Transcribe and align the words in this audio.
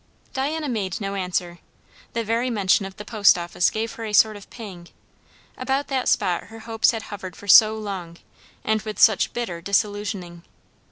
Diana 0.33 0.67
made 0.67 0.99
no 0.99 1.13
answer. 1.13 1.59
The 2.13 2.23
very 2.23 2.49
mention 2.49 2.87
of 2.87 2.97
the 2.97 3.05
post 3.05 3.37
office 3.37 3.69
gave 3.69 3.91
her 3.91 4.03
a 4.05 4.13
sort 4.13 4.35
of 4.35 4.49
pang; 4.49 4.87
about 5.55 5.89
that 5.89 6.09
spot 6.09 6.45
her 6.45 6.61
hopes 6.61 6.89
had 6.89 7.03
hovered 7.13 7.35
for 7.35 7.47
so 7.47 7.77
long, 7.77 8.17
and 8.63 8.81
with 8.81 8.97
such 8.97 9.31
bitter 9.31 9.61
disillusionising. 9.61 10.41